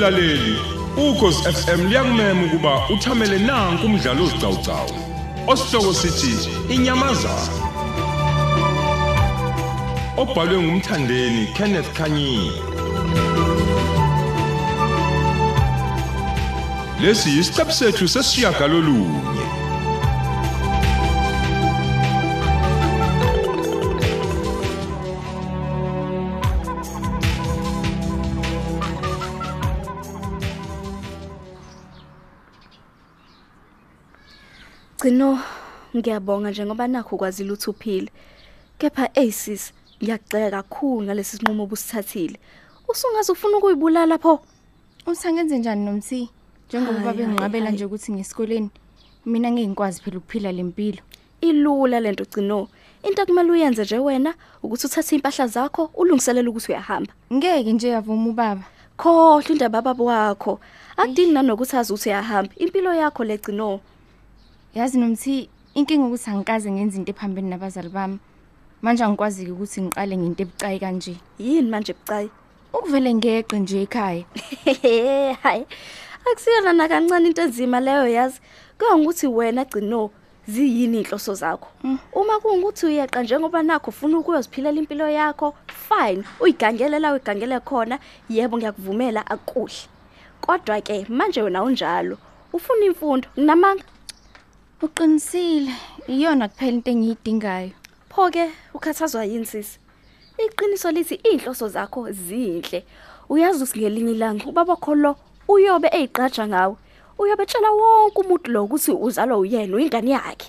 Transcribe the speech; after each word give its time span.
Mlaleli, 0.00 0.58
ukhosi 0.96 1.42
FM 1.52 1.88
liyakumema 1.88 2.44
ukuba 2.44 2.88
uthamele 2.88 3.38
nanku 3.38 3.86
umdlalo 3.86 4.24
ozicawucawu. 4.24 4.90
Osihloko 5.46 5.94
sithi 5.94 6.48
inyamazana. 6.74 7.52
Obhalwe 10.16 10.58
ngumthandeni 10.62 11.46
Kenneth 11.46 11.92
Kanyini. 11.92 12.52
Lesi 17.00 17.30
yisiqebu 17.36 17.72
sethu 17.72 18.08
sesiyagalolunye. 18.08 19.39
Gcino 35.00 35.38
ngiyabonga 35.96 36.50
njengoba 36.50 36.84
nakho 36.88 37.16
kwazile 37.16 37.52
ukuthi 37.52 37.70
uphile. 37.70 38.10
Kepha 38.78 39.08
aces 39.16 39.72
ngiyagxeka 40.02 40.50
kakhulu 40.50 41.02
ngalesi 41.08 41.36
sinqumo 41.36 41.62
obusithathile. 41.64 42.36
Usungaze 42.88 43.32
ufuna 43.32 43.56
ukuyibulala 43.56 44.18
pho. 44.18 44.44
Usangenze 45.06 45.58
njani 45.58 45.84
nomthi? 45.84 46.28
Njengoba 46.68 47.00
Hayi, 47.00 47.06
babe 47.06 47.22
hayi, 47.22 47.32
ngiqabela 47.32 47.64
hayi. 47.64 47.74
nje 47.74 47.84
ukuthi 47.84 48.12
ngesikoleni 48.12 48.70
mina 49.26 49.50
ngingikwazi 49.50 50.02
phela 50.02 50.18
ukuphila 50.18 50.52
lempilo. 50.52 51.02
Ilula 51.40 52.00
lento 52.00 52.24
gcino. 52.24 52.68
Into 53.02 53.26
kumele 53.26 53.52
uyenze 53.52 53.82
nje 53.82 53.98
wena 53.98 54.34
ukuthi 54.62 54.86
uthathe 54.86 55.16
impahla 55.16 55.46
zakho 55.46 55.90
ulungiselele 55.94 56.48
ukuthi 56.48 56.72
uyahamba. 56.72 57.12
Ngeke 57.32 57.72
nje 57.72 57.88
yavuma 57.88 58.28
ubaba. 58.30 58.64
Khohle 58.98 59.48
indaba 59.48 59.80
babo 59.82 60.04
wakho. 60.04 60.60
Akudingi 60.96 61.32
nanokuthi 61.32 61.76
azi 61.76 61.92
ukuthi 61.92 62.08
uyahamba. 62.08 62.52
Impilo 62.56 62.92
yakho 62.94 63.24
legcino. 63.24 63.80
Yazi 64.74 64.98
nomthi 64.98 65.48
inkinga 65.74 66.06
ukuthi 66.06 66.30
angikaze 66.30 66.70
ngenza 66.70 66.98
into 66.98 67.10
ephambene 67.10 67.50
nabazali 67.50 67.88
bami. 67.88 68.18
Manje 68.82 69.02
angikwazi 69.02 69.50
ukuthi 69.50 69.82
ngiqale 69.82 70.16
ngento 70.16 70.42
ebucayi 70.42 70.78
kanje. 70.78 71.16
Yini 71.38 71.70
manje 71.70 71.92
bucayi? 71.92 72.30
Ukuvele 72.72 73.14
ngeqe 73.14 73.58
nje 73.58 73.82
ekhaya. 73.82 74.24
Hayi. 75.42 75.66
Akusiyona 76.22 76.72
nakancane 76.72 77.26
into 77.26 77.42
enzima 77.42 77.80
leyo 77.80 78.06
yazi. 78.06 78.40
Kuya 78.78 78.94
ukuthi 78.94 79.26
wena 79.26 79.64
gcino 79.64 80.10
ziyini 80.46 81.00
inhloso 81.02 81.34
zakho. 81.34 81.68
Uma 82.14 82.38
kungukuthi 82.38 82.86
uyeqa 82.86 83.22
njengoba 83.22 83.62
nakho 83.62 83.90
ufuna 83.90 84.18
ukuyoziphilela 84.18 84.78
impilo 84.78 85.08
yakho, 85.08 85.54
fine. 85.66 86.22
Uyigangele 86.40 86.98
la 86.98 87.12
uyigangele 87.12 87.60
khona, 87.60 87.98
yebo 88.28 88.56
ngiyakuvumela 88.56 89.26
akuhle. 89.26 89.90
Kodwa 90.40 90.80
ke 90.80 91.06
manje 91.08 91.42
wena 91.42 91.62
unjalo. 91.62 92.18
Ufuna 92.52 92.84
imfundo, 92.86 93.28
nginamanga. 93.34 93.82
Uqinisile, 94.82 95.72
iyona 96.08 96.48
kuphela 96.48 96.72
into 96.72 96.90
engiyidingayo. 96.90 97.72
Pho 98.08 98.30
ke 98.30 98.50
ukhathazwa 98.74 99.24
yini 99.24 99.44
sisi? 99.44 99.78
Iqiniso 100.38 100.90
lithi 100.90 101.14
inhloso 101.14 101.68
zakho 101.68 102.10
zinhle. 102.10 102.84
Uyazi 103.28 103.62
usingelinye 103.64 104.12
ilanga 104.12 104.46
ubaba 104.48 104.76
kholo 104.76 105.16
uyobe 105.48 105.88
eyiqaja 105.92 106.48
ngawe. 106.48 106.76
Uyobe 107.18 107.46
tshela 107.46 107.70
wonke 107.70 108.20
umuntu 108.20 108.50
lo 108.50 108.64
ukuthi 108.64 108.92
uzalwa 108.92 109.38
uyena 109.38 109.76
uyingane 109.76 110.10
yakhe. 110.10 110.48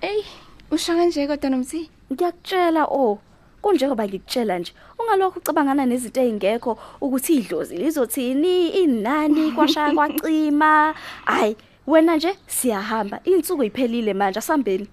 Ey, 0.00 0.22
usho 0.70 0.94
kanje 0.94 1.26
kodwa 1.26 1.50
nomthi? 1.50 1.90
Ngiyakutshela 2.12 2.84
oh 2.86 3.18
kunjengoba 3.62 4.06
ngikutshela 4.06 4.58
nje 4.58 4.72
ungalokho 4.98 5.40
ucabangana 5.40 5.86
nezinto 5.86 6.20
ezingekho 6.20 6.78
ukuthi 7.00 7.34
idlozi 7.42 7.76
lizothini 7.76 8.68
inani 8.68 9.50
kwashaya 9.52 9.90
kwacima 9.94 10.94
hayi 11.24 11.56
wena 11.88 12.16
nje 12.16 12.32
siyahamba 12.46 13.20
insuku 13.24 13.62
iphelile 13.64 14.12
manje 14.14 14.38
asambeni 14.38 14.86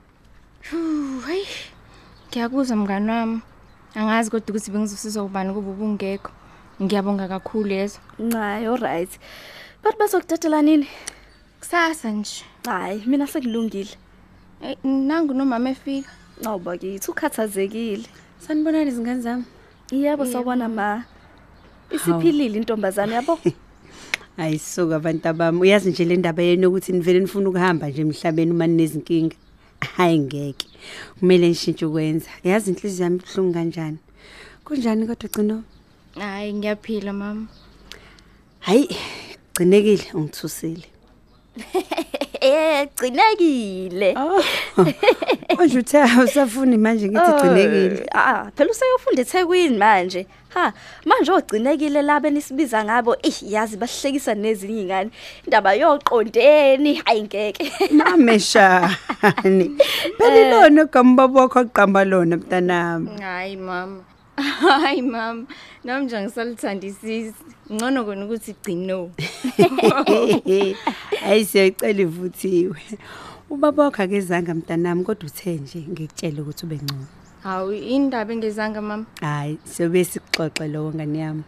Hu, 0.72 0.78
hey. 1.28 1.44
Ngiyakuzwa 2.30 2.76
mngani 2.78 3.10
wami. 3.12 3.42
Angazi 3.96 4.32
kodwa 4.32 4.50
ukuthi 4.50 4.72
bengizosiza 4.72 5.24
ubani 5.24 5.54
kuba 5.54 5.72
ubungekho. 5.72 6.32
Ngiyabonga 6.82 7.28
kakhulu 7.28 7.68
lezo. 7.70 8.00
ncayi 8.20 8.66
alright 8.66 9.12
bathi 9.84 9.98
bazokudedela 10.00 10.62
nini 10.62 10.88
Kusasa 11.60 12.12
nje. 12.12 12.44
hayi 12.66 13.04
mina 13.06 13.28
sekulungile 13.28 13.90
Ey, 14.62 14.76
nangu 14.84 15.34
nomama 15.34 15.70
efika. 15.70 16.10
awuba 16.46 16.78
kithi 16.78 17.12
ukhathazekile 17.12 18.06
Sanibonani 18.40 18.90
izingane 18.90 19.22
zami. 19.22 19.44
yebo 19.92 20.26
sawubona 20.26 20.70
ma 20.70 21.04
isiphilile 21.92 22.58
intombazane 22.58 23.14
yabo 23.16 23.40
Ayisuka 24.38 24.96
abantu 24.96 25.28
abami. 25.28 25.60
Uyazi 25.60 25.90
nje 25.90 26.06
le 26.06 26.16
ndaba 26.18 26.44
yenu 26.44 26.68
ukuthi 26.68 26.92
nivele 26.92 27.20
nifuna 27.20 27.50
ukuhamba 27.50 27.90
nje 27.90 28.02
emhlabeni 28.02 28.52
uma 28.52 28.68
ninezinkinga. 28.68 29.36
Hayi 29.96 30.20
ngeke. 30.20 30.68
Kumele 31.20 31.48
nishintshe 31.50 31.86
ukwenza. 31.86 32.30
Yazi 32.44 32.72
inhliziyo 32.72 33.04
yami 33.04 33.20
ibhlungu 33.20 33.54
kanjani. 33.54 33.98
Kunjani 34.66 35.08
kodwa 35.08 35.30
gcino? 35.30 35.64
Hayi 36.20 36.54
ngiyaphila 36.54 37.14
mama. 37.14 37.48
Hayi, 38.60 38.90
gcinekile 39.54 40.12
ungithusile. 40.14 40.88
eh 42.46 42.88
gcinekile 42.96 44.10
Oh. 44.18 44.44
Manje 45.58 45.80
uthe 45.80 45.98
awusafuni 46.02 46.78
manje 46.78 47.08
ngithi 47.10 47.32
gcinekile. 47.40 48.06
ah 48.14 48.46
phela 48.56 48.72
useyofunda 48.72 49.22
eThekwini 49.22 49.78
manje 49.78 50.28
ha 50.54 50.74
manje 51.06 51.32
ogcinekile 51.32 52.02
labe 52.02 52.30
nisibiza 52.30 52.84
ngabo 52.86 53.16
eh 53.24 53.38
yazi 53.44 53.78
bahlekisa 53.78 54.36
nezinye 54.36 54.82
ingane 54.82 55.10
indaba 55.46 55.74
yoqondeni 55.74 56.94
hayi 57.06 57.24
ngeke 57.24 57.72
Mameshani. 57.92 59.66
Phela 60.18 60.38
ilona 60.42 60.82
ogambaba 60.82 61.42
wakho 61.42 61.60
aqamba 61.60 62.06
lona 62.06 62.38
mntanami. 62.38 63.10
Hayi 63.22 63.56
mama. 63.58 64.02
Hayi 64.36 65.02
mama. 65.02 65.46
Nami 65.84 66.06
nje 66.06 66.22
ngisaluthandisisi. 66.22 67.34
Ngcono 67.72 68.06
kona 68.06 68.26
ukuthi 68.26 68.54
gcino. 68.54 69.12
Hayi 71.24 71.46
siyayicela 71.46 72.02
ivuthiwe. 72.02 72.82
Ubaba 73.50 73.84
wakho 73.84 74.04
akezanga 74.04 74.54
mntanami 74.54 75.04
kodwa 75.04 75.30
uthe 75.30 75.54
nje 75.56 75.80
ngikutshela 75.90 76.42
ukuthi 76.42 76.66
ube 76.66 76.76
ngcono. 76.76 77.08
Hawu 77.44 77.74
indaba 77.74 78.34
engezanga 78.34 78.82
mama. 78.82 79.06
Hayi 79.22 79.58
siyobe 79.64 80.04
sikuxoxe 80.04 80.68
lo 80.68 80.94
ngani 80.94 81.20
yami. 81.20 81.44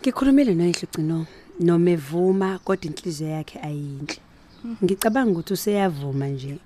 Ngikhulumile 0.00 0.54
noyihle 0.54 0.82
ugcino 0.82 1.26
noma 1.60 1.90
evuma 1.90 2.58
kodwa 2.58 2.86
inhliziyo 2.86 3.30
yakhe 3.30 3.58
ayinhle. 3.58 4.18
Ngicabanga 4.82 5.30
ukuthi 5.30 5.52
useyavuma 5.52 6.26
nje 6.26 6.58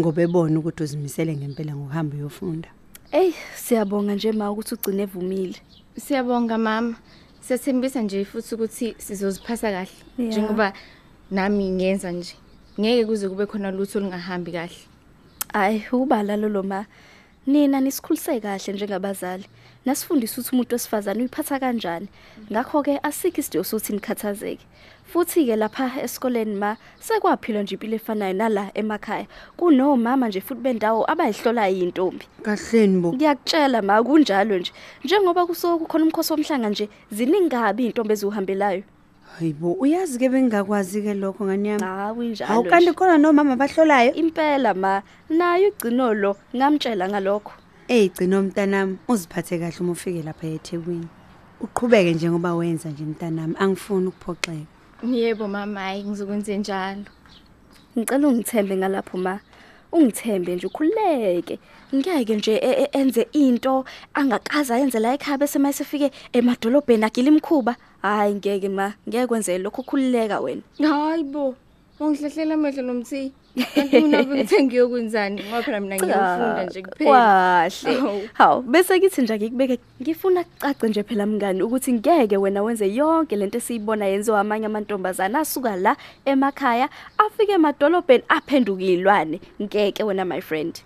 ngoba 0.00 0.22
ebona 0.22 0.58
ukuthi 0.58 0.82
uzimisele 0.82 1.36
ngempela 1.36 1.76
ngokuhamba 1.76 2.16
uyofunda. 2.16 2.68
Ey 3.12 3.32
siyabonga 3.56 4.14
nje 4.14 4.32
ma 4.32 4.50
ukuthi 4.50 4.74
ugcine 4.74 5.02
evumile 5.02 5.58
Siyabonga 5.96 6.58
mama. 6.58 6.96
Siyathembisa 7.40 8.00
nje 8.02 8.24
futhi 8.24 8.54
ukuthi 8.54 8.94
sizoziphatha 8.98 9.70
kahle 9.74 9.96
njengoba 10.18 10.72
nami 11.30 11.70
ngenza 11.70 12.12
nje. 12.12 12.34
Ngeke 12.80 13.04
kuze 13.06 13.28
kube 13.28 13.46
khona 13.46 13.70
lutho 13.70 13.98
olungahambi 13.98 14.52
kahle. 14.52 14.80
Hayi 15.52 15.84
ubala 15.92 16.36
lo 16.36 16.62
ma 16.62 16.86
nina 17.46 17.80
nisikhulise 17.80 18.40
kahle 18.40 18.72
njengabazali 18.72 19.44
nasifundisa 19.86 20.40
ukuthi 20.40 20.50
umuntu 20.54 20.74
wesifazane 20.74 21.18
uyiphatha 21.20 21.58
kanjani 21.60 22.08
ngakho 22.52 22.82
ke 22.82 22.98
asikho 23.02 23.40
isidingo 23.40 23.64
sokuthi 23.64 23.92
nikhathazeke 23.92 24.64
futhi 25.12 25.46
ke 25.46 25.56
lapha 25.56 26.02
esikoleni 26.02 26.54
ma 26.54 26.76
sekwaphilwa 27.00 27.62
nje 27.62 27.74
impilo 27.74 27.96
efanayo 27.96 28.32
nala 28.34 28.70
emakhaya 28.74 29.26
kunomama 29.56 30.28
nje 30.28 30.40
futhi 30.40 30.60
bendawo 30.62 31.04
abayihlola 31.10 31.68
yintombi 31.68 32.24
Kahleni 32.42 33.00
bo. 33.00 33.12
ngiyakutshela 33.12 33.82
ma 33.82 34.02
kunjalo 34.02 34.58
nje 34.58 34.72
njengoba 35.04 35.46
kusuke 35.46 35.78
kukhona 35.84 36.04
umkhosi 36.04 36.32
womhlanga 36.32 36.68
nje 36.68 36.88
ziningabi 37.12 37.86
intombi 37.86 38.12
eziuhambelayo 38.12 38.82
Hayibo 39.38 39.72
uyazi 39.72 40.18
ke 40.18 40.28
bengakwazi 40.28 41.02
ke 41.02 41.14
lokho 41.14 41.44
ngani 41.44 41.68
yami. 41.68 41.82
hawu 41.82 42.22
injalo 42.22 42.48
Hawu 42.48 42.60
nje. 42.62 42.70
kanti 42.70 42.92
khona 42.92 43.18
nomama 43.18 43.56
bahlolayo. 43.56 44.12
impela 44.14 44.74
ma 44.74 45.02
nayo 45.28 45.68
igcino 45.68 46.14
lo 46.14 46.36
ngamtshela 46.56 47.08
ngalokho 47.08 47.52
Ey 47.88 48.08
gcina 48.08 48.38
umntanami 48.40 48.96
uziphathe 49.08 49.58
kahle 49.58 49.80
uma 49.80 49.92
ufike 49.92 50.22
lapha 50.22 50.46
eThekwini. 50.46 51.08
Uqhubeke 51.60 52.14
njengoba 52.14 52.54
wenza 52.54 52.88
nje 52.88 53.04
mntanami 53.04 53.54
angifuni 53.58 54.06
ukuphoxeka. 54.06 54.66
Yebo 55.02 55.48
mama, 55.48 55.80
hayi 55.80 56.04
ngizokwenza 56.04 56.56
njalo. 56.56 57.04
ngicela 57.98 58.28
ungithembe 58.28 58.76
ngalapho 58.76 59.18
ma 59.18 59.40
ungithembe 59.92 60.54
nje 60.56 60.66
ukhuleke 60.66 61.58
ngeke 61.94 62.36
nje 62.36 62.54
e- 62.56 62.82
e- 62.82 62.88
enze 62.92 63.28
into 63.32 63.84
angakaza 64.14 64.78
yenze 64.78 64.98
la 64.98 65.14
ekhaya 65.14 65.38
bese 65.38 65.58
mayesefike 65.58 66.10
emadolobheni 66.32 67.04
agila 67.04 67.28
imkhuba 67.28 67.76
hayi 68.02 68.34
ngeke 68.34 68.68
ma 68.68 68.94
ngeke 69.08 69.26
kwenze 69.26 69.58
lokho 69.58 69.82
khulileka 69.82 70.40
wena 70.40 70.62
Hayibo. 70.80 71.54
Ungihlahlela 72.00 72.54
amehlo 72.54 72.82
nomthi. 72.82 73.32
Kanti 73.74 74.00
mina 74.00 74.22
bengithe 74.26 74.62
ngiyokwenzani 74.62 75.42
ngoba 75.42 75.62
phela 75.62 75.80
mina 75.80 75.96
ngiyofunda 75.96 76.64
nje 76.66 76.82
kuphela. 76.82 77.10
Kahle. 77.12 78.00
Hawu. 78.00 78.20
Hawu, 78.32 78.62
bese 78.62 79.00
kithi 79.00 79.22
nje 79.22 79.36
ngikubeke 79.36 79.78
ngifuna 80.02 80.44
kucace 80.44 80.88
nje 80.88 81.02
phela 81.02 81.26
mngani 81.26 81.62
ukuthi 81.62 81.92
ngeke 81.92 82.36
wena 82.36 82.62
wenze 82.62 82.94
yonke 82.94 83.36
lento 83.36 83.58
esiyibona 83.58 84.06
yenziwa 84.06 84.40
amanye 84.40 84.66
amantombazana 84.66 85.38
asuka 85.40 85.76
la 85.76 85.96
emakhaya 86.24 86.88
afike 87.18 87.52
emadolobheni 87.52 88.24
aphenduka 88.28 88.82
izilwane. 88.82 89.40
Ngeke 89.62 90.02
wena 90.02 90.24
my 90.24 90.40
friend. 90.40 90.82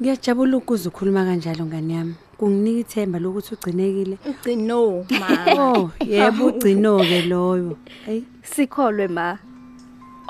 Ngiyajabula 0.00 0.56
ukuze 0.56 0.88
ukhuluma 0.88 1.24
kanjalo 1.24 1.66
ngani 1.66 1.94
yami. 1.94 2.14
Kunginika 2.38 2.80
ithemba 2.80 3.18
lokuthi 3.18 3.54
ugcinekile. 3.54 4.18
Ugcino 4.26 5.04
ma. 5.20 5.28
Oh, 5.58 5.90
yebo 6.00 6.46
ugcino 6.46 6.98
ke 6.98 7.22
loyo. 7.22 7.76
Hey, 8.06 8.22
Sikholwe 8.42 9.08
ma. 9.08 9.38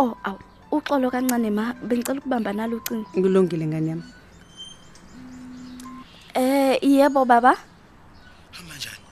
Oh, 0.02 0.16
aw, 0.24 0.36
uxolo 0.72 1.10
kancane 1.14 1.50
ma, 1.50 1.74
bengicela 1.86 2.18
ukubamba 2.18 2.52
nalo 2.52 2.76
ucingo. 2.82 3.06
kulungile 3.14 3.66
ngani 3.66 3.88
yami. 3.90 4.02
Eh, 6.34 6.78
yebo 6.82 7.24
baba. 7.24 7.54
hamba 8.50 8.74
njani 8.74 9.04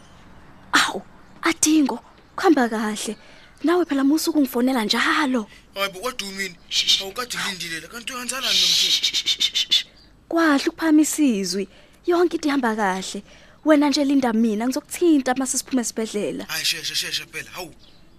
Aw, 0.73 1.01
adingo. 1.43 2.01
Kuhamba 2.35 2.69
kahle. 2.69 3.17
Nawe 3.63 3.85
phela 3.85 4.03
musuku 4.05 4.41
ngifonela 4.41 4.85
njalo. 4.85 5.47
hayibo 5.75 6.01
kodwa 6.01 6.29
umini 6.29 6.57
awukade 7.03 7.37
ulindile 7.39 7.87
kanti 7.87 8.13
uyenzalani 8.13 8.59
nomthini 8.61 9.87
Kwahle 10.29 10.69
ukuphama 10.69 11.01
isizwi. 11.03 11.69
Yonke 12.07 12.37
into 12.37 12.49
ihamba 12.49 12.75
kahle. 12.75 13.23
Wena 13.65 13.89
nje 13.89 14.05
linda 14.05 14.33
mina 14.33 14.67
ngizokuthinta 14.67 15.35
mase 15.35 15.59
siphume 15.59 15.83
esibedlela. 15.83 16.45
hayi 16.45 16.65
sheshe 16.65 16.95
sheshe 16.95 17.25
phela 17.27 17.51
hawu 17.51 17.71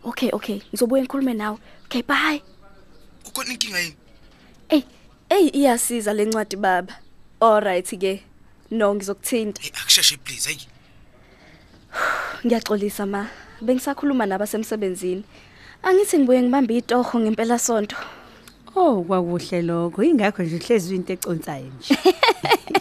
Okay, 0.04 0.30
okay. 0.34 0.62
Ngizobuya 0.72 1.04
ngikhulume 1.04 1.34
nawe. 1.34 1.58
Okay, 1.86 2.02
bye. 2.02 2.42
Kukhona 3.24 3.52
inkinga 3.54 3.80
yini 3.80 3.96
Ey, 4.70 4.84
ey 5.30 5.48
iyasiza 5.54 6.14
lencwadi 6.14 6.56
baba. 6.56 6.94
Alright 7.42 8.00
ke. 8.00 8.24
No 8.72 8.96
ngizokuthinta. 8.96 9.62
hey 9.62 9.72
akusheshe 9.82 10.18
please 10.18 10.46
hayi 10.50 10.68
Ngiyaxolisa 12.46 13.06
ma. 13.06 13.28
Bengisakhuluma 13.62 14.26
nabasemsebenzini. 14.26 15.24
Angithi 15.84 16.18
ngibuye 16.18 16.42
ngibambe 16.42 16.78
itoho 16.78 17.20
ngempela 17.20 17.60
sonto. 17.60 17.96
Oh, 18.76 19.04
kwakuhle 19.04 19.62
lokho. 19.62 20.04
Ingakho 20.04 20.44
nje 20.44 20.56
uhlezi 20.56 20.96
into 20.96 21.14
econsayo 21.14 21.66
nje. 21.78 21.96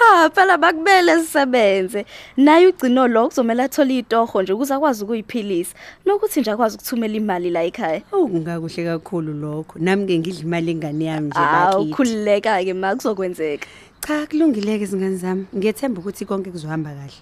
Ha, 0.00 0.30
phela 0.30 0.56
bakubele 0.58 1.20
sisebenze. 1.20 2.06
Naye 2.36 2.66
ugcino 2.68 3.06
lo 3.08 3.28
kuzomela 3.28 3.64
athola 3.64 3.92
itoho 3.92 4.42
nje 4.42 4.52
ukuze 4.52 4.74
akwazi 4.74 5.04
ukuyiphilisa. 5.04 5.74
Nokuthi 6.06 6.40
nje 6.40 6.50
akwazi 6.50 6.76
ukuthumela 6.76 7.14
imali 7.14 7.50
la 7.50 7.62
ekhaya. 7.64 8.02
Oh, 8.12 8.26
kungakuhle 8.26 8.84
kakhulu 8.84 9.32
lokho. 9.34 9.78
Nami 9.78 10.06
ke 10.06 10.18
ngidla 10.18 10.40
imali 10.40 10.70
engane 10.70 11.04
yami 11.04 11.28
nje 11.28 11.38
Awu 11.38 11.78
bakithi. 11.84 11.94
khulileka 11.94 12.64
ke 12.64 12.72
ma 12.74 12.94
kuzokwenzeka. 12.96 13.66
Cha, 14.06 14.26
kulungileke 14.26 14.84
izingane 14.84 15.16
zami. 15.16 15.46
Ngiyethemba 15.56 16.00
ukuthi 16.00 16.24
konke 16.24 16.50
kuzohamba 16.50 16.90
kahle. 16.90 17.20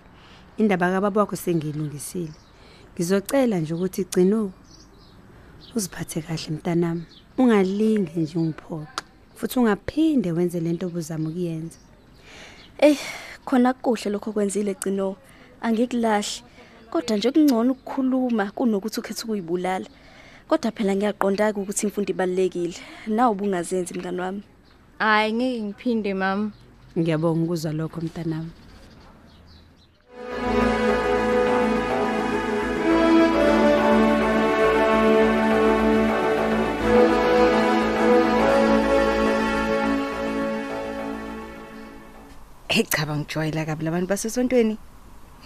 Indaba 0.59 0.91
kababa 0.93 1.21
wakho 1.21 1.37
sengiyilungisile. 1.37 2.31
Ngizocela 2.95 3.59
nje 3.59 3.75
ukuthi 3.75 4.01
igcino 4.03 4.53
uziphathe 5.75 6.21
kahle 6.23 6.51
mntanami. 6.51 7.03
Ungalinge 7.39 8.13
nje 8.17 8.39
ungiphoxe. 8.39 9.03
Futhi 9.35 9.59
ungaphinde 9.59 10.33
wenze 10.33 10.61
lento 10.61 10.87
obuzama 10.87 11.29
ukuyenza. 11.29 11.79
Ey, 12.81 12.97
khona 13.45 13.73
kuhle 13.75 14.11
lokho 14.11 14.33
kwenzile 14.33 14.75
gcino. 14.75 15.17
Angikulahle. 15.63 16.43
Kodwa 16.91 17.17
nje 17.17 17.31
kungcono 17.31 17.73
ukukhuluma 17.73 18.53
kunokuthi 18.55 19.01
ukhethe 19.01 19.23
ukuyibulala. 19.25 19.87
Kodwa 20.49 20.71
phela 20.71 20.95
ngiyaqonda 20.95 21.51
ukuthi 21.51 21.87
imfundo 21.87 22.11
ibalekile. 22.13 22.77
Nawe 23.09 23.31
ubungazenzi 23.33 23.95
mngani 23.95 24.21
wami. 24.21 24.43
Hayi 24.99 25.33
ngeke 25.33 25.63
ngiphinde 25.63 26.15
mama. 26.15 26.53
Ngiyabonga 26.99 27.45
ukuzwa 27.45 27.73
lokho 27.73 28.01
mntanami. 28.01 28.51
Hey 42.79 42.87
cha 42.87 43.07
bangijwayela 43.07 43.67
kabi 43.67 43.85
labantu 43.85 44.07
basesontweni. 44.07 44.79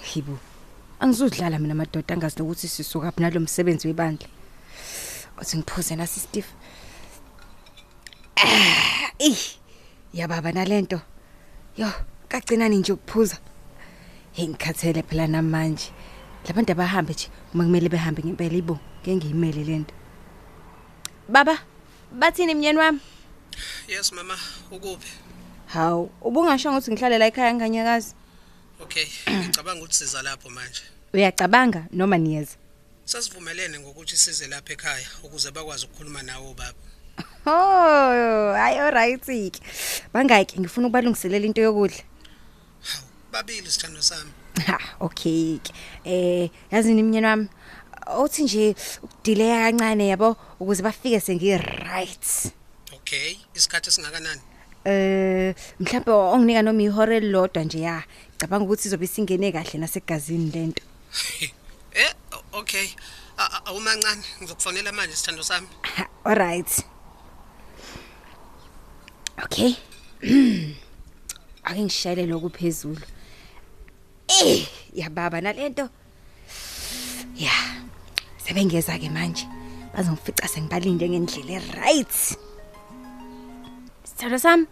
Hibo. 0.02 0.38
Angizudlala 1.00 1.58
mina 1.58 1.74
madoda 1.74 2.14
angazi 2.14 2.42
ukuthi 2.42 2.68
sisuka 2.68 3.10
phi 3.12 3.22
nalomsebenzi 3.22 3.88
webandla. 3.88 4.28
Othi 5.40 5.56
ngiphuze 5.56 5.96
nasi 5.96 6.20
Steve. 6.20 6.48
Eh. 9.18 9.56
Yababa 10.12 10.52
nalento. 10.52 11.00
Yo, 11.76 11.88
kagcinani 12.28 12.76
nje 12.76 12.92
ukuphuza. 12.92 13.38
Hey 14.32 14.48
ngikhathele 14.48 15.02
phela 15.02 15.26
namanje. 15.26 15.88
Labantu 16.46 16.72
abahambe 16.72 17.12
nje 17.12 17.30
uma 17.54 17.64
kumele 17.64 17.88
behambe 17.88 18.22
ngempela 18.22 18.56
ibo. 18.56 18.78
Ngeke 19.00 19.16
ngiyimele 19.16 19.64
lento. 19.64 19.94
Baba, 21.28 21.58
bathini 22.12 22.54
mnyeni 22.54 22.78
wami? 22.78 23.00
yes 23.88 24.12
mama 24.12 24.36
ukuphi 24.70 25.12
Hawu, 25.72 26.10
ubungashongo 26.20 26.78
ukuthi 26.78 26.90
ngihlale 26.92 27.18
la 27.18 27.26
ekhaya 27.26 27.54
nganyakazi. 27.54 28.14
okay 28.82 29.06
ngicabanga 29.30 29.80
ukuthi 29.82 29.94
siza 29.96 30.22
lapho 30.22 30.50
manje 30.50 30.82
Uyacabanga 31.14 31.86
noma 31.92 32.18
niyeza? 32.18 32.56
sasivumelene 33.04 33.78
ngokuthi 33.78 34.16
size 34.16 34.46
lapha 34.48 34.72
ekhaya 34.72 35.06
ukuze 35.24 35.50
bakwazi 35.50 35.86
ukukhuluma 35.86 36.22
nawe 36.22 36.54
baba 36.54 36.78
Oh, 37.46 38.54
hayi 38.54 38.78
alright 38.78 39.20
ke. 39.26 39.60
Bangaki 40.14 40.60
ngifuna 40.60 40.86
ukubalungiselela 40.86 41.46
into 41.46 41.60
yokudla. 41.60 42.02
hawu 42.82 43.06
babili 43.32 43.70
sithando 43.70 44.02
sami 44.02 44.30
Ha, 44.66 44.78
okay. 45.00 45.58
ke. 45.58 45.72
Eh, 46.04 46.50
yazini 46.70 47.00
imnyeni 47.00 47.26
wami. 47.26 47.48
Uthi 48.18 48.42
nje 48.44 48.74
ukudileya 49.02 49.70
kancane 49.70 50.08
yabo 50.08 50.36
ukuze 50.60 50.82
bafike 50.82 51.20
sengi 51.20 51.56
right. 51.58 52.52
okay 52.94 53.36
isikhathi 53.54 53.88
esingakanani 53.88 54.40
Eh, 54.84 55.54
mhlawumbe 55.80 56.10
onginika 56.12 56.62
noma 56.62 56.82
ihora 56.82 57.16
elilodwa 57.16 57.64
nje 57.64 57.80
ya. 57.80 58.02
Cabanga 58.38 58.64
ukuthi 58.64 58.88
izobe 58.88 59.06
singene 59.06 59.52
kahle 59.52 59.78
nasegazini 59.78 60.50
lento. 60.50 60.82
eh 61.94 62.12
o- 62.32 62.58
okay 62.58 62.88
A- 63.38 63.50
a- 63.56 63.62
awumancane 63.66 64.22
ngizokufonela 64.40 64.92
manje 64.92 65.14
sithando 65.16 65.42
sami 65.42 65.66
Ha, 65.82 66.06
alright. 66.24 66.84
Okay. 69.44 69.74
Ake 71.64 71.82
ngishayele 71.82 72.26
lokhu 72.26 72.50
phezulu. 72.50 73.00
Eh, 74.28 74.66
yababa 74.94 75.40
nalento. 75.40 75.88
Ya. 77.36 77.52
Sebengeza 78.44 78.98
ke 78.98 79.08
manje. 79.10 79.46
Bazongifica 79.94 80.48
sengibalinde 80.48 81.08
ngendlela 81.08 81.52
eright. 81.52 82.36
Sithando 84.22 84.38
sami. 84.38 84.66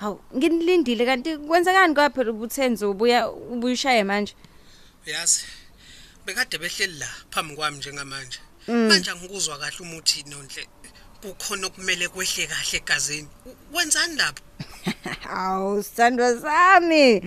Haw, 0.00 0.16
nginilindile 0.36 1.04
kanti 1.04 1.36
kwenzekani 1.36 1.94
kwa 1.94 2.10
phela 2.10 2.30
ubuthenze 2.30 2.86
ubuya 2.86 3.28
ubuyishaye 3.30 4.04
manje. 4.04 4.34
yazi 5.06 5.44
bekade 6.26 6.58
behleli 6.58 6.98
la 6.98 7.06
phambi 7.30 7.56
kwami 7.56 7.76
njengamanje 7.78 8.38
manje 8.68 9.10
angikuzwa 9.10 9.58
kahle 9.58 9.76
umuthi 9.80 10.22
nonhle 10.28 10.66
kukhona 11.22 11.66
okumele 11.66 12.08
kwehle 12.08 12.46
kahle 12.46 12.76
egazini 12.78 13.28
wenzani 13.72 14.16
lapho 14.16 14.42
Haw, 15.28 15.82
sithandwa 15.82 16.40
sami. 16.40 17.20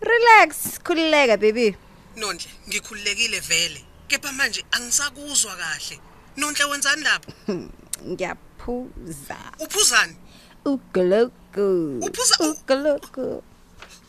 Relax, 0.00 0.78
khulileka 0.84 1.36
baby. 1.36 1.76
nonhle 2.16 2.48
ngikhululekile 2.68 3.40
vele 3.40 3.84
kepha 4.08 4.32
manje 4.32 4.64
angisakuzwa 4.72 5.56
kahle 5.56 5.98
nonhle 6.36 6.64
wenzani 6.64 7.02
lapho 7.02 7.32
Ngiyaphuza. 8.08 9.36
uphuzani 9.60 10.16
Ugologo. 10.64 11.98
Uphuza 12.06 12.36
u- 12.40 12.50
ugologo. 12.50 13.42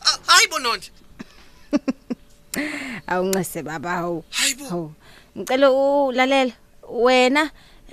A- 0.00 0.18
hayibo 0.32 0.58
nonhle 0.58 0.90
Awuncese 3.06 3.62
baba 3.62 3.90
hawu. 3.90 4.24
hayibo 4.30 4.64
Hawu. 4.68 4.92
Ngicela 5.38 5.70
ulalela 5.70 6.52
wena 6.90 7.50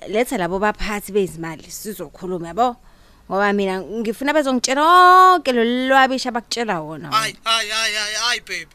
letha 0.08 0.38
labo 0.38 0.60
baphathi 0.60 1.12
bezimali 1.12 1.72
sizokhuluma 1.72 2.48
yabo. 2.48 2.76
Ngoba 3.30 3.54
mina 3.54 3.82
ngifuna 3.82 4.34
bezongitshela 4.34 4.82
konke 4.82 5.52
lo 5.52 5.64
lwabisha 5.64 6.32
bakutshela 6.32 6.80
wona. 6.82 7.12
hayi 7.12 7.36
hayi 7.44 7.70
hayi 7.70 7.96
hayi 7.96 8.16
hayi 8.16 8.40
baby 8.40 8.68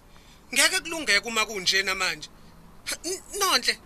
ngeke 0.54 0.80
kulungeke 0.80 1.28
uma 1.28 1.44
kunjena 1.46 1.94
manje 1.94 2.28
N- 3.04 3.20
nonhle 3.38 3.78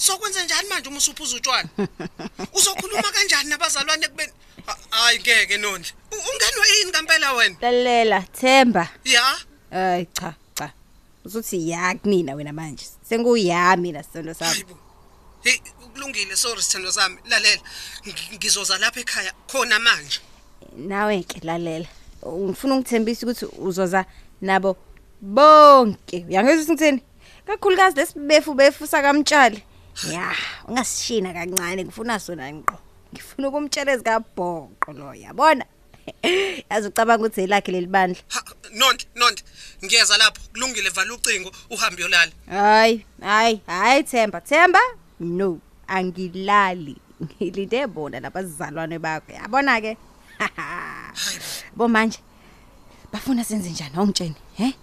sokwenza 0.00 0.44
njani 0.44 0.68
manje 0.68 0.88
uma 0.88 0.98
usuphuza 0.98 1.36
utshwala? 1.36 1.68
Uzokhuluma 2.58 3.02
kanjani 3.12 3.48
nabazalwane 3.50 4.08
kubeni 4.08 4.32
Ha- 4.66 4.76
hayi 4.90 5.18
ngeke 5.18 5.56
nonhle 5.56 5.92
U- 6.12 6.14
ungenwe 6.16 6.66
yini 6.78 6.90
ngempela 6.90 7.32
wena? 7.32 7.56
Lalela 7.60 8.20
Themba. 8.22 8.88
ya? 9.04 9.36
Ay 9.70 10.04
cha 10.12 10.34
cha. 10.54 10.72
Usuthi 11.24 11.70
ya 11.70 11.94
kumina 11.94 12.34
wena 12.34 12.52
manje. 12.52 12.86
Senguya 13.08 13.76
mina 13.76 14.02
sisolo 14.02 14.34
sami. 14.34 14.64
hey 15.44 15.58
kulungile 15.94 16.36
sorry 16.36 16.62
sithando 16.62 16.92
sami. 16.92 17.16
Lalela 17.28 17.60
Ngi- 18.06 18.36
ngizoza 18.36 18.78
lapha 18.78 19.00
ekhaya 19.00 19.32
khona 19.52 19.78
manje. 19.78 20.20
Nawe 20.76 21.22
ke 21.22 21.40
lalela. 21.42 21.86
Ngifuna 22.26 22.74
ukungithembisa 22.74 23.26
ukuthi 23.26 23.46
uzoza 23.58 24.04
nabo 24.40 24.76
bonke. 25.20 26.24
Uyangizwa 26.28 26.62
ukuthi 26.62 26.72
ngithini? 26.72 27.02
Kakhulukazi 27.46 27.96
lesibefu 27.96 28.54
befu 28.54 28.86
sakamtshali. 28.86 29.62
Ya 30.12 30.34
ungasishina 30.68 31.32
kancane 31.32 31.84
ngifuna 31.84 32.18
sona 32.18 32.52
ngqo 32.52 32.78
ngifuna 33.12 33.48
ukumtshela 33.48 33.92
ezikabhoqo 33.92 34.92
lo 34.92 35.14
yabona 35.14 35.64
yazi 36.70 36.88
ucabanga 36.88 37.24
ukuthi 37.24 37.40
elakhe 37.40 37.72
leli 37.72 37.86
bandla 37.86 38.22
Ha, 38.28 38.40
nonhle 38.72 39.06
nonhle 39.16 39.42
ngiyeza 39.84 40.16
lapho 40.18 40.40
kulungile 40.52 40.90
vala 40.90 41.14
ucingo 41.14 41.50
uhambe 41.70 42.02
yolala 42.02 42.32
hayi 42.46 43.04
hayi 43.20 43.60
hayi 43.66 44.02
themba 44.02 44.40
themba 44.40 44.80
no 45.20 45.58
angilali 45.86 46.96
ngilinde 47.22 47.86
bona 47.86 48.20
labazalwane 48.20 48.98
bakho 48.98 49.32
yabona 49.32 49.80
ke 49.80 49.96
bo 51.76 51.88
manje 51.88 52.18
bafuna 53.12 53.44
senze 53.44 53.70
njani 53.70 53.96
awungitsheni 53.96 54.34
he 54.54 54.74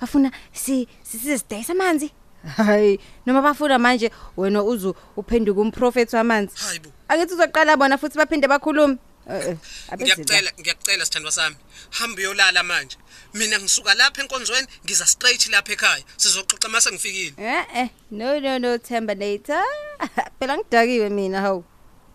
bafuna 0.00 0.30
si 0.52 0.88
sisidayisa 1.02 1.72
amanzi 1.72 2.10
hayi 2.56 3.00
noma 3.26 3.42
bafuna 3.42 3.78
manje 3.78 4.10
wena 4.36 4.62
uzu 4.62 4.94
uphenduka 5.16 5.60
umprofeti 5.60 6.16
wamanzi. 6.16 6.56
Hayi 6.56 6.78
bo. 6.78 6.92
Angithi 7.08 7.34
uzoqala 7.34 7.76
bona 7.76 7.98
futhi 7.98 8.18
baphinde 8.18 8.48
bakhulume. 8.48 8.96
Eh, 9.30 9.34
eh, 9.34 9.56
abezela. 9.88 10.16
ngiyakucela 10.16 10.50
ngiyakucela 10.60 11.04
sithandwa 11.04 11.32
sami. 11.32 11.56
Hambe 11.90 12.22
uyolala 12.22 12.62
manje. 12.62 12.96
Mina 13.34 13.58
ngisuka 13.58 13.94
lapha 13.94 14.22
enkonzweni 14.22 14.68
ngiza 14.84 15.06
straight 15.06 15.48
lapha 15.50 15.72
ekhaya. 15.72 16.04
Sizoxoxa 16.16 16.68
mase 16.68 16.90
ngifikile. 16.90 17.34
Eh 17.38 17.64
eh 17.74 17.88
no 18.10 18.40
no 18.40 18.58
no 18.58 18.78
themba 18.78 19.14
later 19.14 19.62
phela 20.38 20.56
ngidakiwe 20.56 21.08
mina 21.10 21.40
hawu. 21.40 21.64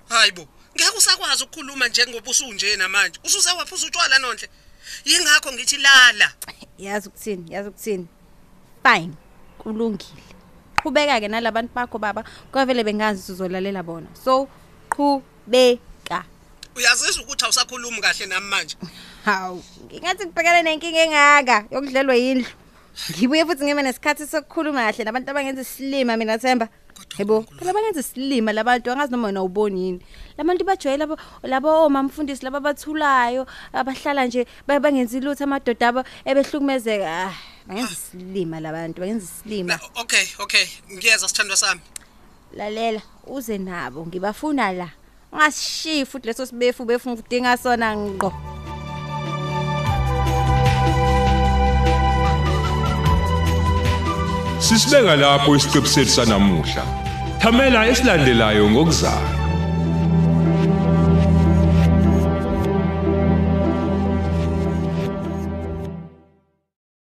Hayi 0.10 0.32
bo. 0.32 0.48
Ngeke 0.76 0.98
usakwazi 0.98 1.44
ukukhuluma 1.44 1.88
njengoba 1.88 2.32
usunje 2.32 2.76
namanje 2.76 3.20
usuze 3.24 3.50
waphuza 3.50 3.88
utshwala 3.88 4.20
nonhle. 4.20 4.50
Yingakho 5.06 5.54
ngithi 5.54 5.78
lala. 5.78 6.34
Yazi 6.78 7.08
ukuthini 7.08 7.54
yazi 7.54 7.70
ukuthini. 7.70 8.08
Fine. 8.84 9.14
Kulungile. 9.64 10.24
Qhubeka 10.84 11.20
ke 11.20 11.28
nalabantu 11.28 11.72
bakho 11.74 11.98
baba 12.00 12.24
kwavele 12.52 12.84
bengazi 12.84 13.22
sizolalela 13.24 13.84
bona. 13.84 14.08
So 14.14 14.48
qhubeka. 14.90 16.24
Uyazizwa 16.76 17.24
ukuthi 17.24 17.46
awusakhulumi 17.46 18.02
kahle 18.02 18.26
nami 18.26 18.48
manje. 18.50 18.76
Hawu 19.26 19.64
ngingathi 19.86 20.26
kubhekana 20.26 20.62
nenkinga 20.64 21.00
engaka 21.06 21.66
yokudlelwa 21.72 22.16
yindlu. 22.16 22.52
Ngibuye 23.12 23.46
futhi 23.46 23.64
ngibe 23.66 23.82
nesikhathi 23.84 24.28
sokukhuluma 24.28 24.86
kahle 24.92 25.04
nabantu 25.04 25.32
abangenza 25.32 25.62
isilima 25.62 26.18
mina 26.18 26.38
themba. 26.38 26.68
Yebo 27.18 27.46
phela 27.58 27.72
abangenza 27.72 28.00
isilima 28.00 28.52
labantu 28.54 28.92
angazi 28.92 29.12
noma 29.12 29.28
wena 29.28 29.44
uboni 29.44 29.86
yini. 29.86 30.00
Labantu 30.38 30.66
bajwayele 30.66 31.06
labo 31.06 31.18
labo 31.44 31.86
omamfundisi 31.86 32.44
laba 32.44 32.60
bathulayo 32.60 33.46
abahlala 33.74 34.26
nje 34.26 34.46
ba- 34.68 34.80
bangenzi 34.80 35.20
lutho 35.22 35.44
amadoda 35.44 35.88
abo 35.88 36.04
ebehlukumezeka. 36.26 37.08
ah 37.08 37.34
bangenza 37.68 37.92
isilima 37.92 38.60
labantu 38.60 39.02
bangenza 39.02 39.26
isilima. 39.26 39.80
Okay 39.96 40.26
okay. 40.40 40.66
Ngiyeza 40.92 41.28
sithandwa 41.28 41.58
sami. 41.58 41.82
Lalela 42.58 43.02
uze 43.28 43.58
nabo 43.58 44.06
ngibafuna 44.06 44.72
la. 44.72 44.90
Ungasishiyi 45.32 46.06
futhi 46.06 46.28
leso 46.28 46.46
sibefu 46.46 46.86
befuna 46.86 47.16
ukudinga 47.16 47.58
sona 47.58 47.96
ngqo. 47.96 48.34
Sisibeka 54.60 55.16
lapho 55.16 55.56
isiqebu 55.56 55.88
sethu 55.88 56.12
sanamuhla. 56.12 56.84
Thamela 57.42 57.88
esilandelayo 57.88 58.70
ngokuzayo. 58.70 59.43